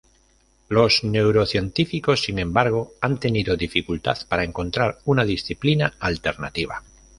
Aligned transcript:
Los 0.67 1.03
neurocientíficos, 1.03 2.23
sin 2.23 2.39
embargo, 2.39 2.93
han 3.01 3.19
tenido 3.19 3.55
dificultad 3.55 4.17
para 4.27 4.43
encontrar 4.43 4.97
una 5.05 5.25
disciplina 5.25 5.93
alternativa. 5.99 6.81